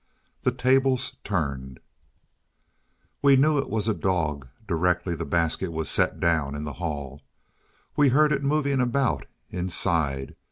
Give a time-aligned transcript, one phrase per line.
[0.41, 1.79] The Tables Turned
[3.21, 7.21] WE knew it was a dog, directly the basket was set down in the hall.
[7.95, 10.35] We heard it moving about inside.